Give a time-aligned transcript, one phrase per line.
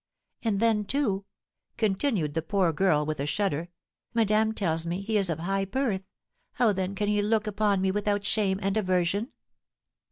[0.41, 1.25] And then, too,"
[1.77, 3.69] continued the poor girl, with a shudder,
[4.15, 6.01] "madame tells me he is of high birth;
[6.53, 9.31] how, then, can he look upon me without shame and aversion?"